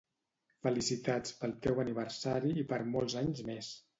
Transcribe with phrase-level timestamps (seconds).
[0.67, 3.71] Felicitats pel teu aniversari i per molts anys més